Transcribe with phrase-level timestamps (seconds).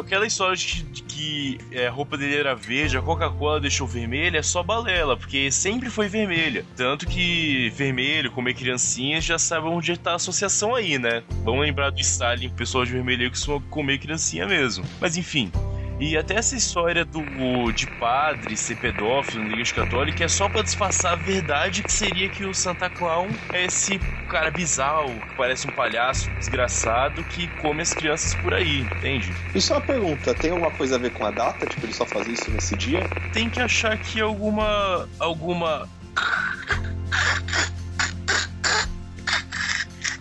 [0.00, 4.38] aquela história de, de que é, a roupa dele era verde, a Coca-Cola deixou vermelha,
[4.38, 6.64] é só balela, porque sempre foi vermelha.
[6.76, 11.22] Tanto que vermelho, comer criancinhas, já sabe onde tá a associação aí, né?
[11.44, 14.84] Vamos lembrar do Stalin, pessoas de vermelho que costumam comer criancinha mesmo.
[15.00, 15.50] Mas enfim,
[15.98, 20.62] e até essa história do de padre ser pedófilo na Igreja Católica é só para
[20.62, 25.66] disfarçar a verdade que seria que o Santa Claus é esse cara bizarro, que parece
[25.66, 29.34] um palhaço desgraçado que come as crianças por aí, entende?
[29.54, 31.66] Isso é uma pergunta, tem alguma coisa a ver com a data?
[31.66, 33.08] Tipo, ele só faz isso nesse dia?
[33.32, 35.08] Tem que achar que alguma.
[35.18, 35.88] alguma.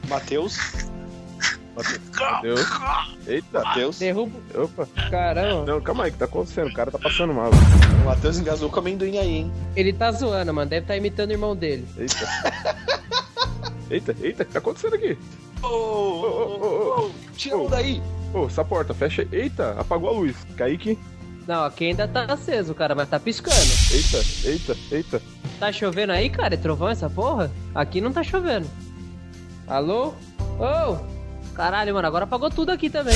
[0.07, 0.57] Mateus?
[2.19, 2.61] Mateus.
[3.27, 3.61] Eita.
[3.63, 3.99] Mateus.
[3.99, 4.39] Derruba.
[4.55, 4.87] Opa.
[5.09, 5.65] Caramba.
[5.65, 6.69] Não, calma aí, o que tá acontecendo?
[6.69, 7.51] O cara tá passando mal.
[8.01, 9.51] O Matheus engasou com amendoim aí, hein?
[9.75, 10.69] Ele tá zoando, mano.
[10.69, 11.85] Deve estar imitando o irmão dele.
[11.97, 12.27] Eita.
[13.89, 15.17] Eita, eita, o que tá acontecendo aqui?
[15.61, 17.11] Ô, Ô, ô, ô, ô.
[17.35, 18.01] tira um daí!
[18.33, 19.27] Ô, essa porta, fecha.
[19.31, 20.35] Eita, apagou a luz.
[20.57, 20.97] Kaique.
[21.47, 23.55] Não, aqui ainda tá aceso, cara, mas tá piscando.
[23.91, 25.21] Eita, eita, eita.
[25.59, 26.55] Tá chovendo aí, cara?
[26.55, 27.51] É trovão essa porra?
[27.75, 28.67] Aqui não tá chovendo.
[29.67, 30.13] Alô?
[30.59, 31.14] Ô!
[31.55, 33.15] Caralho, mano, agora apagou tudo aqui também.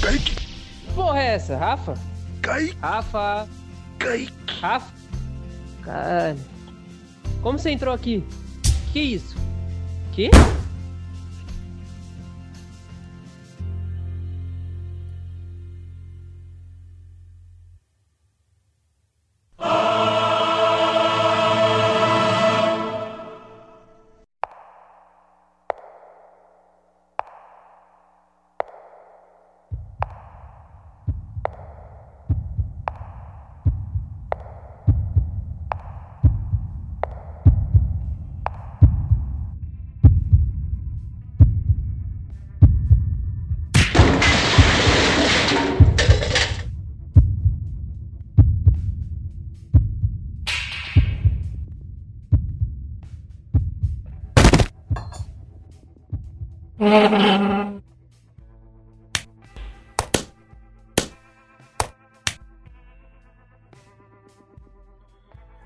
[0.00, 1.56] Kaique, Que porra é essa?
[1.56, 1.94] Rafa?
[2.40, 3.48] Kaique, Rafa?
[3.98, 4.32] Kaique.
[4.60, 4.92] Rafa?
[5.82, 6.38] Caralho.
[7.42, 8.24] Como você entrou aqui?
[8.92, 9.36] Que isso?
[10.12, 10.30] Que?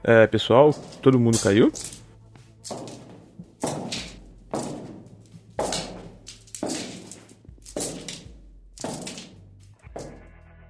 [0.08, 0.72] É, pessoal,
[1.02, 1.72] todo mundo caiu?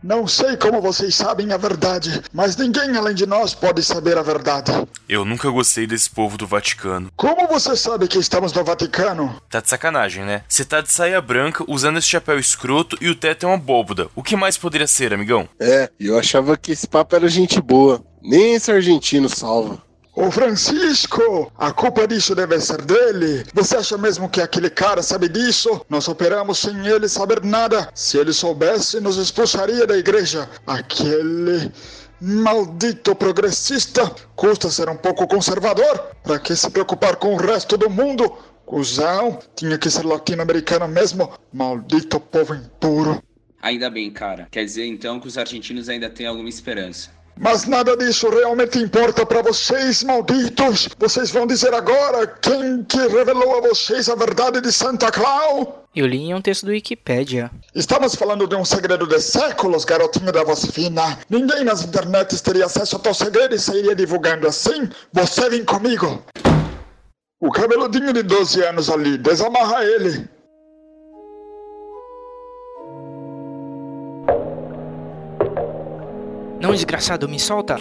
[0.06, 4.22] Não sei como vocês sabem a verdade, mas ninguém além de nós pode saber a
[4.22, 4.71] verdade.
[5.09, 7.11] Eu nunca gostei desse povo do Vaticano.
[7.17, 9.43] Como você sabe que estamos no Vaticano?
[9.50, 10.44] Tá de sacanagem, né?
[10.49, 14.06] Você tá de saia branca, usando esse chapéu escroto e o teto é uma abóboda.
[14.15, 15.49] O que mais poderia ser, amigão?
[15.59, 18.00] É, eu achava que esse papo era gente boa.
[18.23, 19.83] Nem esse argentino salva.
[20.19, 23.44] Ô Francisco, a culpa disso deve ser dele.
[23.53, 25.84] Você acha mesmo que aquele cara sabe disso?
[25.91, 27.91] Nós operamos sem ele saber nada.
[27.94, 30.49] Se ele soubesse, nos expulsaria da igreja.
[30.66, 31.71] Aquele
[32.19, 36.16] maldito progressista custa ser um pouco conservador.
[36.22, 38.38] Pra que se preocupar com o resto do mundo?
[38.65, 41.31] Cusão, tinha que ser latino-americano mesmo.
[41.53, 43.22] Maldito povo impuro.
[43.60, 44.49] Ainda bem, cara.
[44.50, 47.10] Quer dizer então que os argentinos ainda têm alguma esperança.
[47.39, 50.89] Mas nada disso realmente importa para vocês, malditos.
[50.99, 55.69] Vocês vão dizer agora quem que revelou a vocês a verdade de Santa Claus?
[55.95, 57.51] Eu li em um texto do Wikipédia.
[57.75, 61.19] Estamos falando de um segredo de séculos, garotinho da voz fina.
[61.29, 64.89] Ninguém nas internets teria acesso a tal segredo e sairia divulgando assim.
[65.13, 66.23] Você vem comigo.
[67.39, 70.27] O cabeludinho de 12 anos ali, desamarra ele.
[76.61, 77.77] Não, desgraçado, me solta!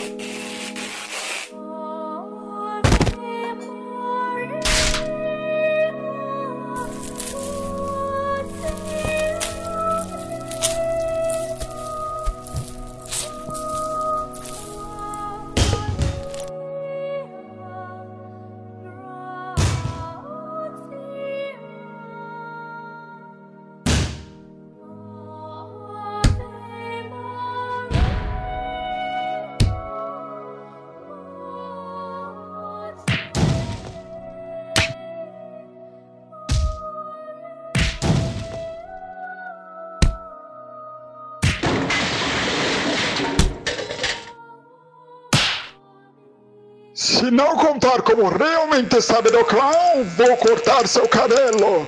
[47.26, 51.88] Se não contar como realmente sabe do clown, vou cortar seu cabelo.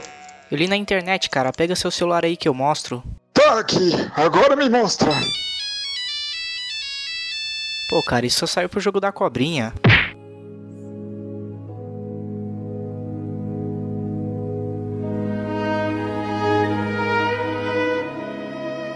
[0.50, 1.54] Eu li na internet, cara.
[1.54, 3.04] Pega seu celular aí que eu mostro.
[3.34, 5.12] Tá aqui, agora me mostra.
[7.88, 9.76] Pô, cara, isso só saiu pro jogo da cobrinha.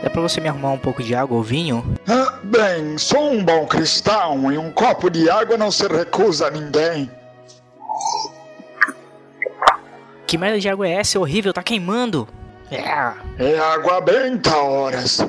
[0.03, 1.85] É pra você me arrumar um pouco de água ou vinho?
[2.07, 6.51] Ah, bem, só um bom cristão e um copo de água não se recusa a
[6.51, 7.09] ninguém.
[10.25, 11.17] Que merda de água é essa?
[11.17, 12.27] É horrível, tá queimando.
[12.71, 13.13] É.
[13.37, 15.19] É água benta, horas.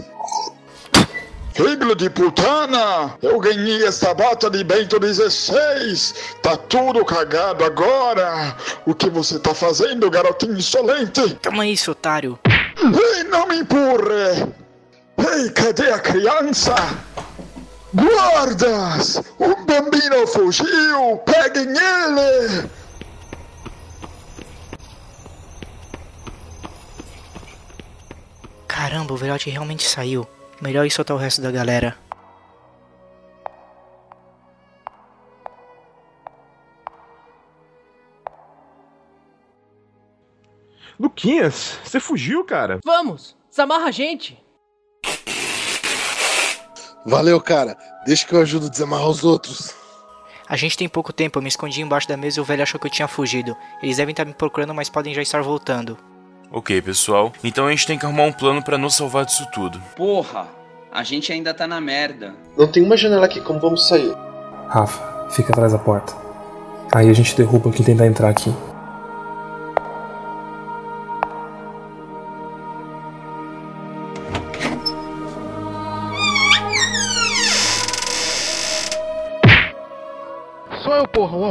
[1.55, 6.15] Filho de putana, eu ganhei esta bota de Bento 16.
[6.41, 8.57] Tá tudo cagado agora.
[8.87, 11.35] O que você tá fazendo, garotinho insolente?
[11.43, 12.39] Toma isso, otário.
[12.47, 14.62] Ei, não me empurre!
[15.31, 16.75] Ei, cadê a criança?
[17.95, 19.17] Guardas!
[19.39, 21.19] O bambino fugiu!
[21.25, 22.69] Peguem ele!
[28.67, 30.27] Caramba, o velhote realmente saiu.
[30.61, 31.97] Melhor ir soltar o resto da galera.
[40.99, 42.81] Luquinhas, você fugiu, cara.
[42.85, 43.37] Vamos!
[43.51, 44.42] Desamarra a gente!
[47.05, 47.77] Valeu, cara.
[48.07, 49.75] Deixa que eu ajudo a desamarrar os outros.
[50.49, 52.79] A gente tem pouco tempo, eu me escondi embaixo da mesa e o velho achou
[52.79, 53.57] que eu tinha fugido.
[53.83, 55.97] Eles devem estar me procurando, mas podem já estar voltando.
[56.51, 57.33] Ok, pessoal.
[57.43, 59.81] Então a gente tem que arrumar um plano pra nos salvar disso tudo.
[59.97, 60.47] Porra,
[60.93, 62.35] a gente ainda tá na merda.
[62.57, 64.15] Não tem uma janela aqui, como vamos sair?
[64.69, 66.15] Rafa, fica atrás da porta.
[66.95, 68.55] Aí a gente derruba quem tentar entrar aqui.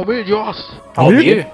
[0.02, 0.58] Almir de Oz.
[0.96, 1.46] Almir?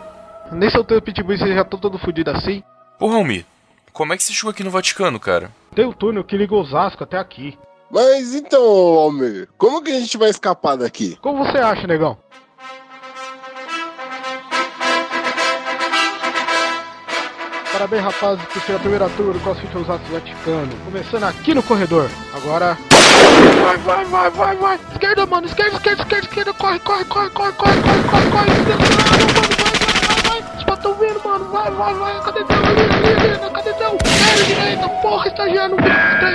[0.50, 2.62] Nem soltei o pitbull e você já tô todo fudido assim.
[2.98, 3.44] Porra, Almir,
[3.92, 5.50] como é que você chegou aqui no Vaticano, cara?
[5.74, 7.58] Tem o túnel que liga Osasco até aqui.
[7.90, 11.18] Mas então, Almir, como que a gente vai escapar daqui?
[11.20, 12.16] Como você acha, negão?
[17.78, 20.68] Parabéns, rapazes, por ser a primeira turma do CrossFit Osasco Vaticano.
[20.84, 22.10] Começando aqui no corredor.
[22.34, 22.76] Agora.
[23.62, 24.80] Vai, vai, vai, vai, vai.
[24.90, 25.46] Esquerda, mano.
[25.46, 26.52] Esquerda, esquerda, esquerda, esquerda.
[26.54, 28.50] Corre, corre, corre, corre, corre, corre, corre, corre.
[28.50, 30.74] Vai, vai, vai, vai.
[30.74, 31.44] Os tão vendo, mano.
[31.52, 32.20] Vai, vai, vai.
[32.24, 32.56] Cadê teu?
[32.56, 33.52] Ali.
[33.54, 33.98] Cadê teu?
[34.04, 34.88] Esquerda, direita.
[34.88, 35.76] Porra, estagiário.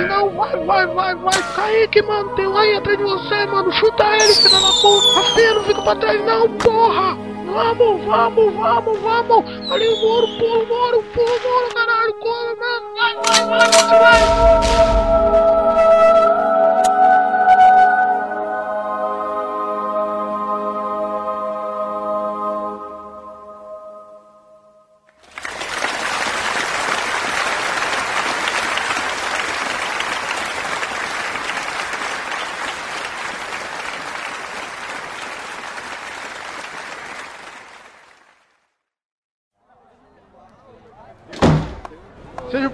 [0.08, 0.30] Não.
[0.30, 1.42] Vai, vai, vai, vai.
[1.54, 2.30] Kaique, mano.
[2.36, 3.70] Tem um aí atrás de você, mano.
[3.70, 5.20] Chuta ele, filho da puta.
[5.20, 7.33] Rafinha, não fica pra trás, não, porra.
[7.54, 9.70] Vamos, vamos, vamos, vamos!
[9.70, 12.94] Ali o muro, pula o muro, o muro, caralho, corre, mano!
[12.96, 15.13] Vai, vai, vai, vai, vai!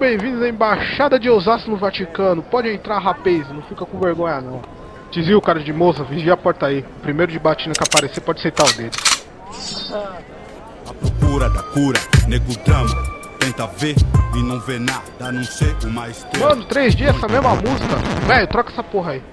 [0.01, 2.41] Bem-vindos à Embaixada de Osasco no Vaticano.
[2.41, 4.59] Pode entrar, rapaz, não fica com vergonha não.
[5.11, 6.79] Desvia cara de moça, vigia a porta aí.
[6.79, 8.97] O primeiro de batina que aparecer pode aceitar o dedo.
[10.89, 12.89] A procura da cura, nego drama.
[13.39, 13.95] Tenta ver
[14.35, 16.49] e não vê nada, a não ser uma estrela.
[16.49, 17.95] Mano, três dias essa mesma música.
[18.25, 19.23] Velho, troca essa porra aí.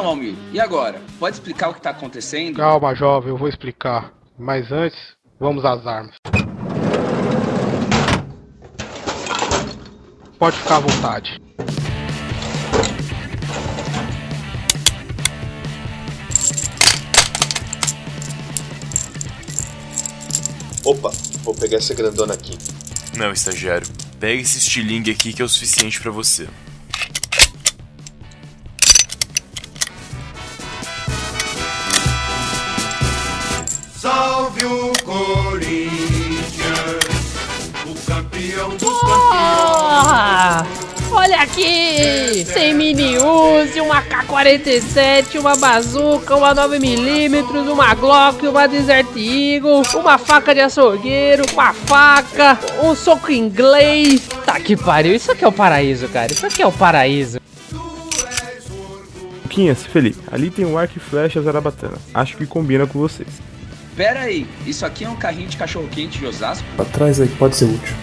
[0.00, 0.98] Então, Almir, e agora?
[1.18, 2.56] Pode explicar o que tá acontecendo?
[2.56, 4.14] Calma, jovem, eu vou explicar.
[4.38, 4.98] Mas antes,
[5.38, 6.16] vamos às armas.
[10.38, 11.38] Pode ficar à vontade.
[20.82, 21.10] Opa,
[21.42, 22.56] vou pegar essa grandona aqui.
[23.18, 23.86] Não, estagiário.
[24.18, 26.48] Pega esse estilingue aqui que é o suficiente pra você.
[35.50, 37.34] Corinthians,
[37.84, 40.64] o campeão dos Porra!
[41.10, 42.44] Olha aqui!
[42.44, 50.18] 100 mini Uzi, uma K-47, uma bazuca, uma 9mm, uma Glock, uma Desert Eagle, uma
[50.18, 54.28] faca de açougueiro, uma faca, um soco inglês.
[54.46, 56.30] Tá que pariu, isso aqui é o paraíso, cara.
[56.30, 57.40] Isso aqui é o paraíso.
[59.42, 61.98] Luquinhas, Felipe, ali tem um arco e flecha zarabatana.
[62.14, 63.49] Acho que combina com vocês.
[64.00, 66.66] Pera aí, isso aqui é um carrinho de cachorro-quente de Osasco?
[66.80, 67.94] Atrás aí, pode ser útil.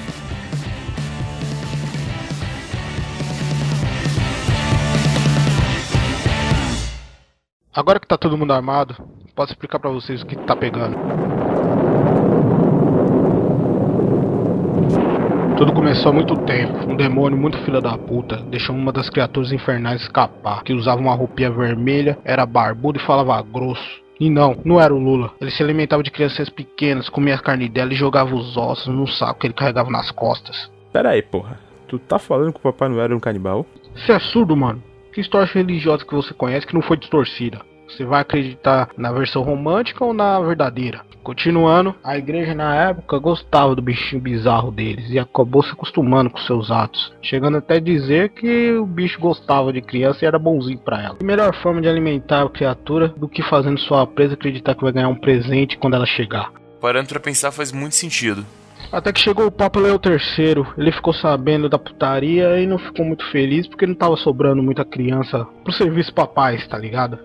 [7.73, 8.95] Agora que tá todo mundo armado,
[9.35, 10.95] posso explicar pra vocês o que tá pegando.
[15.57, 16.91] Tudo começou há muito tempo.
[16.91, 21.15] Um demônio muito filha da puta deixou uma das criaturas infernais escapar, que usava uma
[21.15, 24.06] roupinha vermelha, era barbudo e falava grosso.
[24.19, 25.31] E não, não era o Lula.
[25.39, 29.07] Ele se alimentava de crianças pequenas, comia a carne dela e jogava os ossos num
[29.07, 30.71] saco que ele carregava nas costas.
[30.91, 31.59] Pera aí, porra.
[31.87, 33.65] Tu tá falando que o Papai Noel era um canibal?
[33.95, 34.83] Você é surdo, mano?
[35.13, 37.61] Que história religiosa que você conhece que não foi distorcida?
[37.87, 41.01] Você vai acreditar na versão romântica ou na verdadeira?
[41.23, 46.37] Continuando, a igreja na época gostava do bichinho bizarro deles e acabou se acostumando com
[46.37, 50.79] seus atos, chegando até a dizer que o bicho gostava de criança e era bonzinho
[50.79, 51.17] para ela.
[51.19, 54.93] E melhor forma de alimentar a criatura do que fazendo sua presa acreditar que vai
[54.93, 56.51] ganhar um presente quando ela chegar.
[56.79, 58.45] Parando pra pensar faz muito sentido.
[58.89, 63.03] Até que chegou o Papa Leão III, ele ficou sabendo da putaria e não ficou
[63.03, 67.19] muito feliz porque não tava sobrando muita criança pro serviço papais, tá ligado?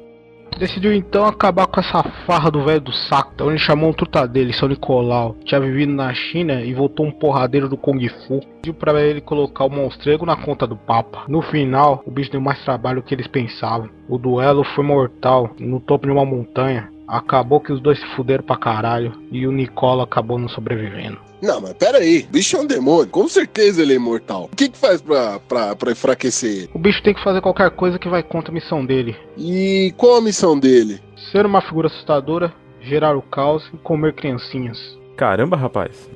[0.58, 3.32] Decidiu então acabar com essa farra do velho do saco.
[3.34, 5.36] Então ele chamou um truta dele, São Nicolau.
[5.44, 8.40] Tinha vivido na China e voltou um porradeiro do Kung Fu.
[8.60, 11.24] Pediu pra ele colocar o monstrego na conta do Papa.
[11.26, 13.90] No final, o bicho deu mais trabalho do que eles pensavam.
[14.08, 16.91] O duelo foi mortal, no topo de uma montanha.
[17.06, 21.18] Acabou que os dois se fuderam pra caralho e o Nicola acabou não sobrevivendo.
[21.42, 22.24] Não, mas pera aí.
[22.28, 23.10] O bicho é um demônio.
[23.10, 24.48] Com certeza ele é imortal.
[24.52, 26.70] O que que faz pra, pra, pra enfraquecer ele?
[26.72, 29.16] O bicho tem que fazer qualquer coisa que vai contra a missão dele.
[29.36, 31.00] E qual a missão dele?
[31.32, 34.78] Ser uma figura assustadora, gerar o caos e comer criancinhas.
[35.16, 36.08] Caramba, rapaz.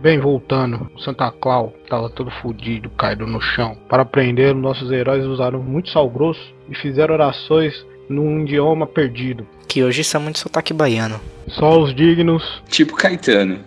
[0.00, 3.76] Bem, voltando, o Santa Claus estava todo fudido, caído no chão.
[3.88, 7.74] Para prender, nossos heróis usaram muito sal grosso e fizeram orações
[8.12, 9.46] num idioma perdido.
[9.68, 11.18] Que hoje são muito sotaque baiano.
[11.48, 13.58] Só os dignos Tipo Caetano.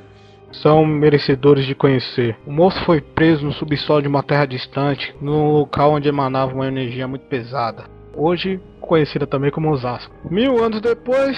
[0.61, 2.37] são merecedores de conhecer.
[2.45, 6.67] O moço foi preso no subsolo de uma terra distante, num local onde emanava uma
[6.67, 7.83] energia muito pesada.
[8.13, 10.13] Hoje conhecida também como Osasco.
[10.29, 11.37] Mil anos depois,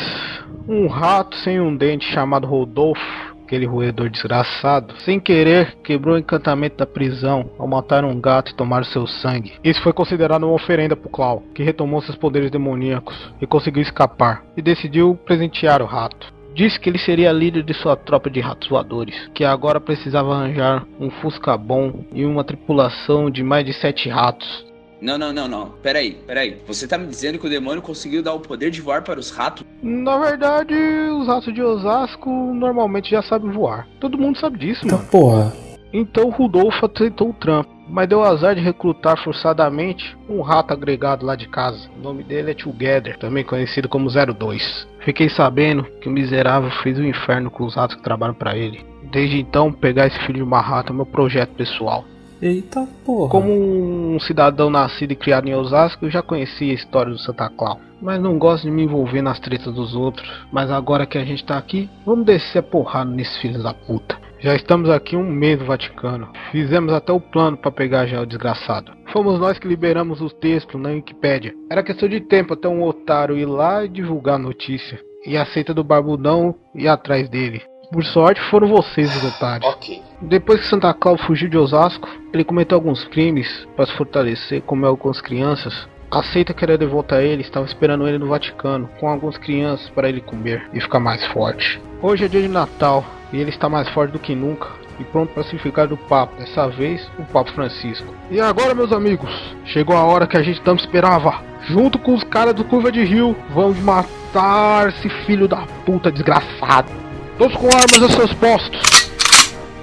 [0.68, 3.02] um rato sem um dente chamado Rodolfo,
[3.48, 8.56] aquele roedor desgraçado, sem querer quebrou o encantamento da prisão ao matar um gato e
[8.56, 9.54] tomar seu sangue.
[9.64, 14.44] Isso foi considerado uma oferenda para Clau, que retomou seus poderes demoníacos e conseguiu escapar,
[14.58, 16.36] e decidiu presentear o rato.
[16.54, 20.86] Disse que ele seria líder de sua tropa de ratos voadores, que agora precisava arranjar
[21.00, 24.66] um Fusca bom e uma tripulação de mais de sete ratos.
[25.00, 25.70] Não, não, não, não.
[25.82, 26.58] Peraí, peraí.
[26.68, 29.30] Você tá me dizendo que o demônio conseguiu dar o poder de voar para os
[29.30, 29.66] ratos?
[29.82, 33.88] Na verdade, os ratos de Osasco normalmente já sabem voar.
[34.00, 35.06] Todo mundo sabe disso, mano.
[35.12, 35.54] Porra.
[35.94, 41.36] Então Rudolfo aceitou o trampo, mas deu azar de recrutar forçadamente um rato agregado lá
[41.36, 41.90] de casa.
[41.98, 44.88] O nome dele é Together, também conhecido como 02.
[45.06, 48.86] Fiquei sabendo que o miserável fez o inferno com os ratos que trabalham pra ele.
[49.12, 52.04] Desde então, pegar esse filho de uma rata é meu projeto pessoal.
[52.42, 53.32] Eita porra.
[53.32, 57.50] Como um cidadão nascido e criado em Osasco, eu já conhecia a história do Santa
[57.50, 57.80] Claus.
[58.00, 60.30] Mas não gosto de me envolver nas tretas dos outros.
[60.52, 64.18] Mas agora que a gente tá aqui, vamos descer a porrada nesses filhos da puta.
[64.40, 66.30] Já estamos aqui um mês no Vaticano.
[66.52, 68.92] Fizemos até o plano para pegar já o desgraçado.
[69.12, 71.56] Fomos nós que liberamos os textos na Wikipédia.
[71.72, 75.00] Era questão de tempo até um otário ir lá e divulgar a notícia.
[75.26, 77.64] E a seita do Barbudão ir atrás dele.
[77.92, 79.70] Por sorte, foram vocês os otários.
[79.74, 80.02] Ok.
[80.22, 84.90] Depois que Santa Claus fugiu de Osasco, ele cometeu alguns crimes para se fortalecer, comeu
[84.90, 85.88] algumas crianças.
[86.12, 89.90] A seita que era devota a ele estava esperando ele no Vaticano, com algumas crianças
[89.90, 91.82] para ele comer e ficar mais forte.
[92.02, 94.68] Hoje é dia de Natal e ele está mais forte do que nunca
[95.00, 98.14] e pronto para se ficar do Papa, dessa vez o Papa Francisco.
[98.30, 99.30] E agora, meus amigos,
[99.66, 101.42] chegou a hora que a gente tanto esperava.
[101.68, 107.07] Junto com os caras do Curva de Rio, vamos matar esse filho da puta desgraçado.
[107.38, 108.82] Todos com armas a seus postos.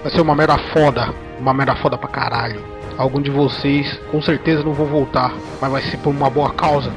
[0.03, 1.15] Vai ser uma merda foda.
[1.39, 2.61] Uma merda foda pra caralho.
[2.99, 6.93] Algum de vocês com certeza não vão voltar, mas vai ser por uma boa causa.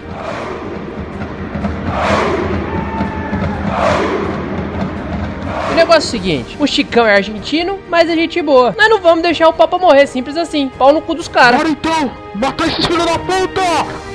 [5.71, 8.73] O negócio é o seguinte: o Chicão é argentino, mas é gente boa.
[8.75, 10.71] Nós não vamos deixar o Papa morrer, simples assim.
[10.77, 11.57] Pau no cu dos caras.
[11.57, 12.11] Bora então!
[12.33, 13.61] Matar esses filhos da puta!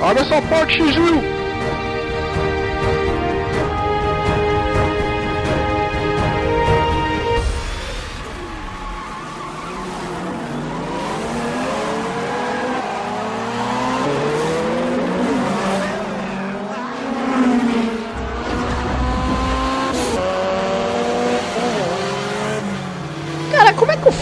[0.05, 1.42] Abre essa porta, X-Will!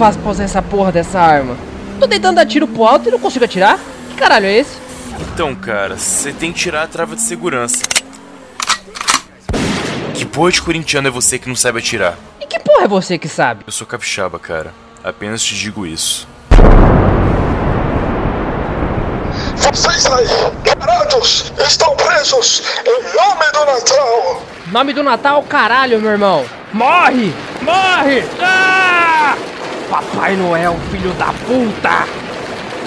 [0.00, 1.58] Faço pra usar essa porra dessa arma?
[1.98, 3.78] Tô tentando dar tiro pro alto e não consigo atirar?
[4.08, 4.78] Que caralho é esse?
[5.20, 7.82] Então, cara, você tem que tirar a trava de segurança.
[10.14, 12.16] Que porra de corintiano é você que não sabe atirar?
[12.40, 13.64] E que porra é você que sabe?
[13.66, 14.72] Eu sou capixaba, cara.
[15.04, 16.26] Apenas te digo isso.
[19.56, 20.26] Vocês aí,
[20.64, 24.42] liberados, estão presos em nome do Natal.
[24.72, 26.46] Nome do Natal, caralho, meu irmão.
[26.72, 27.34] Morre!
[27.60, 28.24] Morre!
[28.40, 28.79] Ah!
[29.90, 32.06] Papai Noel, filho da puta!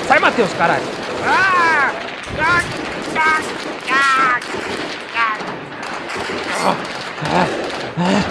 [0.07, 0.83] Sai, Matheus, caralho!
[1.25, 1.91] Ah!
[2.39, 2.63] Ah!
[3.15, 3.41] Ah!
[3.91, 4.39] Ah!
[6.63, 7.47] Ah!
[7.97, 8.23] Ah!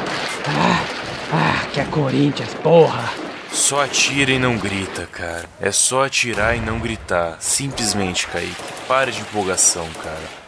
[0.47, 0.85] Ah!
[1.33, 1.67] Ah!
[1.73, 3.11] Que é Corinthians, porra!
[3.53, 5.45] Só atira e não grita, cara.
[5.61, 7.37] É só atirar e não gritar.
[7.41, 8.57] Simplesmente, Kaique.
[8.89, 10.43] Para de empolgação, cara.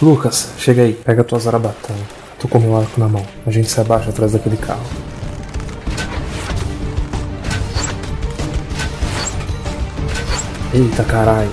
[0.00, 1.98] Lucas, chega aí, pega tua zarabatana.
[2.38, 3.26] Tô com meu arco na mão.
[3.44, 4.86] A gente se abaixa atrás daquele carro.
[10.72, 11.50] Eita caralho.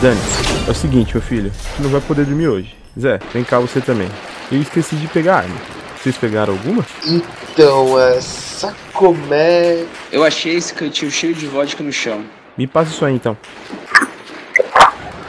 [0.00, 0.20] Dani,
[0.66, 1.52] é o seguinte, meu filho.
[1.76, 2.74] Tu não vai poder dormir hoje.
[2.98, 4.08] Zé, vem cá você também.
[4.50, 5.56] Eu esqueci de pegar arma.
[5.98, 6.84] Vocês pegaram alguma?
[7.04, 8.20] Então, é.
[8.20, 9.84] Sacomé.
[10.10, 12.24] Eu achei esse cantinho cheio de vodka no chão.
[12.56, 13.36] Me passa isso aí então.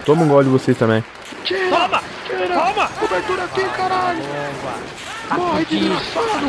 [0.06, 1.04] Toma um gole vocês também.
[1.70, 2.02] Toma!
[2.28, 2.88] Toma!
[3.00, 4.20] Cobertura aqui, caralho!
[5.36, 6.46] Morre, desgraçado!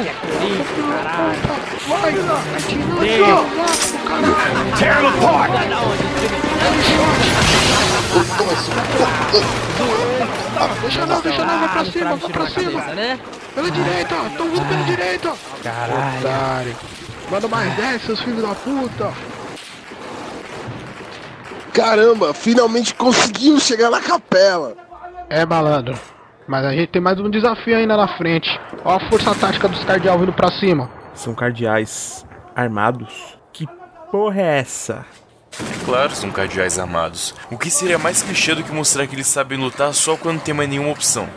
[1.88, 2.14] Vai!
[2.56, 3.44] Atirando aqui, ó!
[3.44, 3.97] Caralho!
[4.78, 5.50] Tear them apart!
[10.80, 12.82] Deixa não, deixa não, vai pra cima, vai pra cima!
[13.54, 15.32] Pela direita, tô vindo pela direita!
[15.62, 16.76] Caralho!
[17.30, 19.12] Manda mais 10, seus filhos da puta!
[21.72, 24.74] Caramba, finalmente conseguimos chegar na capela.
[25.28, 25.98] É, malandro.
[26.48, 28.58] Mas a gente tem mais um desafio ainda na frente.
[28.84, 30.90] Ó a força tática dos cardeal vindo pra cima.
[31.14, 33.37] São cardeais armados?
[34.10, 35.04] Porra é essa?
[35.60, 37.34] É claro, são cardeais armados.
[37.50, 40.54] O que seria mais clichê do que mostrar que eles sabem lutar só quando tem
[40.54, 41.28] mais nenhuma opção?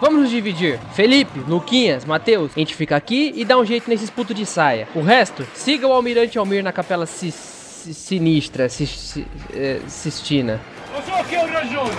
[0.00, 0.78] Vamos nos dividir.
[0.92, 4.88] Felipe, Luquinhas, Matheus, a gente fica aqui e dá um jeito nesses putos de saia.
[4.94, 10.60] O resto, siga o Almirante Almir na capela si- si- sinistra, si- si- eh, Sistina.
[10.92, 11.90] Lo so che ho ragione.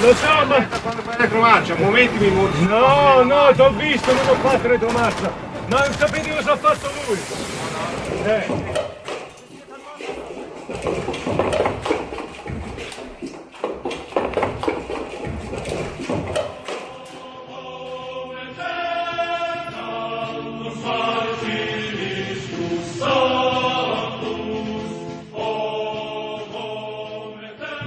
[0.00, 0.64] Lo so, ma...
[0.82, 2.64] Quando fai retromarcia, momenti mi muovi.
[2.66, 5.32] No, no, t'ho visto, non ho fatto retromarcia.
[5.68, 7.18] Non sapete cosa ha fatto lui.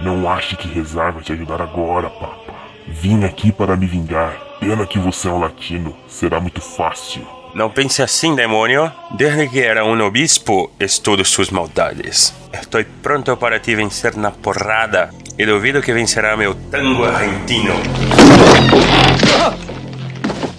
[0.04, 2.52] Não ache que rezar vai te ajudar agora, Papa.
[2.88, 4.36] Vim aqui para me vingar.
[4.60, 5.96] Pena que você é um latino.
[6.08, 7.41] Será muito fácil.
[7.54, 8.92] Não pense assim, demônio.
[9.12, 12.34] Desde que era um obispo, estudo suas maldades.
[12.54, 15.10] Estou pronto para te vencer na porrada.
[15.38, 17.74] E duvido que vencerá meu tango argentino.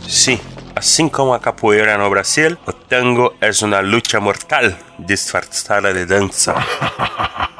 [0.06, 0.38] Sim,
[0.76, 6.54] assim como a capoeira no Brasil, o tango é uma luta mortal disfarçada de dança.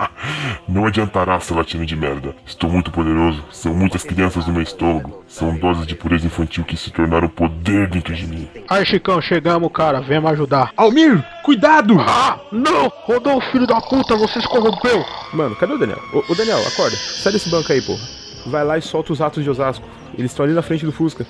[0.69, 2.35] Não adiantará, seu latino de merda.
[2.47, 3.45] Estou muito poderoso.
[3.51, 5.23] São muitas crianças no meu estômago.
[5.27, 8.49] São doses de pureza infantil que se tornaram poder dentro de mim.
[8.69, 10.01] Aí, Chicão, chegamos, cara.
[10.01, 10.73] Vem me ajudar.
[10.77, 11.97] Almir, cuidado!
[12.01, 12.93] Ah, não!
[13.05, 15.05] Rodolfo, filho da puta, você se corrompeu.
[15.33, 16.01] Mano, cadê o Daniel?
[16.13, 16.97] Ô, ô, Daniel, acorda.
[16.97, 18.01] Sai desse banco aí, porra.
[18.47, 19.85] Vai lá e solta os atos de Osasco.
[20.17, 21.27] Eles estão ali na frente do Fusca.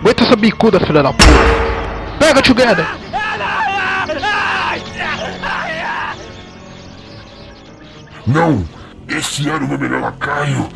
[0.00, 1.75] Aguenta essa bicuda, filha da puta.
[2.26, 2.84] Pega, together.
[8.26, 8.68] Não!
[9.08, 10.68] Esse era o meu melhor lacaio!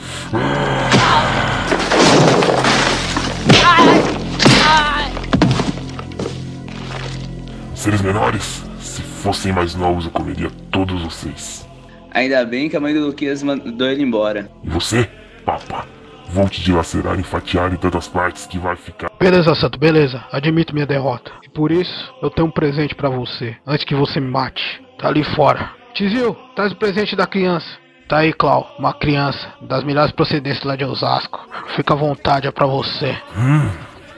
[7.75, 11.67] Seres menores, se fossem mais novos eu comeria todos vocês.
[12.13, 14.49] Ainda bem que a mãe do Luquinhas mandou ele embora.
[14.63, 15.11] E você,
[15.45, 15.85] papa,
[16.33, 19.11] vou te dilacerar e fatiar em tantas partes que vai ficar.
[19.19, 20.25] Beleza, Santo, beleza.
[20.33, 21.31] Admito minha derrota.
[21.43, 23.57] E por isso, eu tenho um presente pra você.
[23.67, 24.81] Antes que você me mate.
[24.99, 25.71] Tá ali fora.
[25.95, 27.67] Tizil, traz o presente da criança.
[28.09, 28.75] Tá aí, Clau.
[28.79, 31.47] Uma criança das melhores procedências lá de Osasco.
[31.77, 33.17] Fica à vontade, é pra você.
[33.37, 33.71] Hum,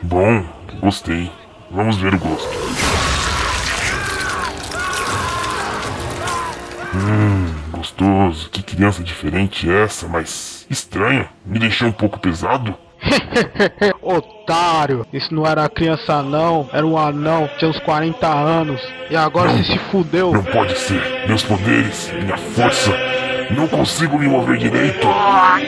[0.03, 0.45] bom,
[0.81, 1.31] gostei.
[1.71, 2.49] Vamos ver o gosto.
[6.95, 7.52] Hum,
[7.83, 8.49] gostoso.
[8.51, 11.29] Que criança diferente é essa, mas estranho.
[11.45, 12.75] Me deixou um pouco pesado.
[14.01, 18.81] Otário, isso não era criança não, era um anão, tinha uns 40 anos.
[19.11, 20.33] E agora você se fudeu.
[20.33, 21.27] Não pode ser.
[21.27, 22.93] Meus poderes, minha força.
[23.51, 25.07] Não consigo me mover direito.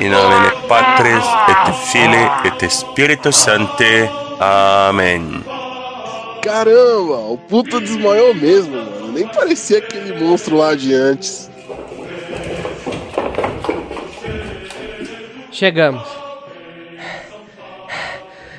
[0.00, 4.09] In nome de Patris et Filii et Spiritus Sancti.
[4.38, 5.42] Amém.
[6.40, 9.12] Caramba, o puta desmaiou mesmo, mano.
[9.12, 11.50] Nem parecia aquele monstro lá de antes.
[15.54, 16.02] Chegamos.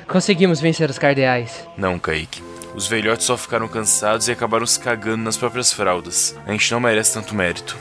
[0.08, 1.68] Conseguimos vencer os cardeais.
[1.76, 2.42] Não, Kaique.
[2.74, 6.34] Os velhotes só ficaram cansados e acabaram se cagando nas próprias fraldas.
[6.46, 7.76] A gente não merece tanto mérito.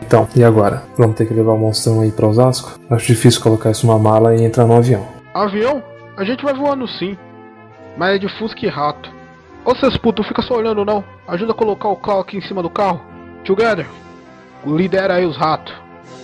[0.00, 0.82] Então, e agora?
[0.96, 2.80] Vamos ter que levar o monstrão aí pra Osasco?
[2.90, 5.06] Acho difícil colocar isso numa mala e entrar no avião.
[5.34, 5.82] Avião?
[6.16, 7.18] A gente vai voando sim.
[7.98, 9.12] Mas é de Fusca e rato.
[9.62, 11.04] Ô seus putos, não fica só olhando não.
[11.28, 13.02] Ajuda a colocar o carro aqui em cima do carro.
[13.44, 13.86] Together.
[14.66, 15.74] Lidera aí os ratos.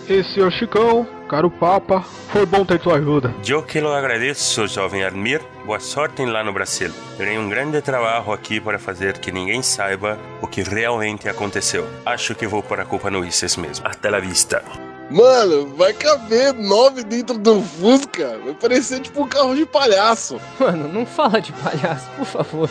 [0.09, 3.33] Esse senhor Chicão, caro Papa, foi bom ter tua ajuda.
[3.47, 5.41] Eu que lo agradeço, jovem Admir.
[5.65, 6.91] Boa sorte lá no Brasil.
[7.17, 11.89] Terei um grande trabalho aqui para fazer que ninguém saiba o que realmente aconteceu.
[12.05, 13.87] Acho que vou para a culpa no Isis mesmo.
[13.87, 14.65] Até la vista.
[15.09, 18.37] Mano, vai caber nove dentro do Fusca.
[18.45, 20.41] Vai parecer tipo um carro de palhaço.
[20.59, 22.71] Mano, não fala de palhaço, por favor.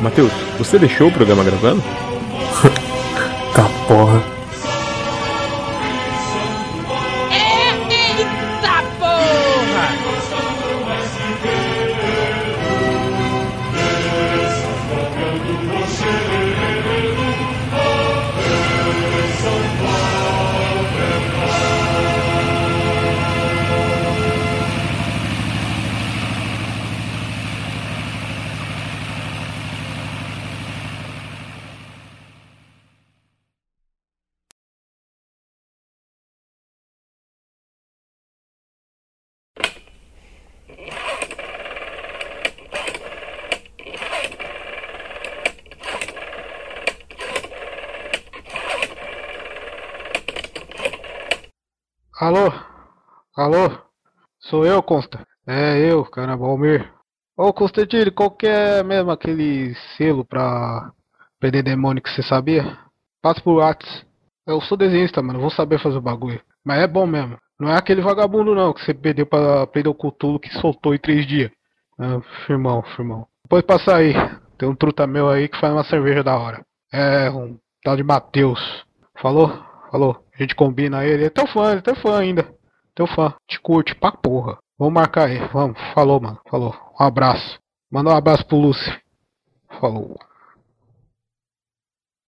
[0.00, 1.82] Matheus, você deixou o programa gravando?
[52.18, 52.50] Alô?
[53.36, 53.78] Alô?
[54.40, 55.26] Sou eu, Consta.
[55.46, 56.90] É eu, caramba, Almir.
[57.36, 60.92] Ô, Constantino, qual que é mesmo aquele selo pra
[61.38, 62.78] prender demônio que você sabia?
[63.20, 64.06] Passa por Whats.
[64.46, 66.40] Eu sou desenhista, mano, vou saber fazer o bagulho.
[66.64, 67.36] Mas é bom mesmo.
[67.60, 70.98] Não é aquele vagabundo não que você perdeu pra prender o Cthulhu que soltou em
[70.98, 71.50] três dias.
[71.98, 73.26] Ah, firmão, firmão.
[73.44, 74.14] Depois passa aí.
[74.56, 76.64] Tem um truta meu aí que faz uma cerveja da hora.
[76.90, 78.86] É, um tal de Matheus.
[79.20, 79.52] Falou?
[79.96, 80.22] Falou.
[80.34, 81.24] A gente combina ele.
[81.24, 82.46] É teu fã, é teu fã ainda.
[82.94, 83.32] Teu fã.
[83.48, 84.58] Te curte pra porra.
[84.78, 85.38] Vamos marcar aí.
[85.50, 85.80] Vamos.
[85.94, 86.38] Falou, mano.
[86.50, 86.76] Falou.
[87.00, 87.58] Um abraço.
[87.90, 88.94] Manda um abraço pro Lúcio.
[89.80, 90.18] Falou.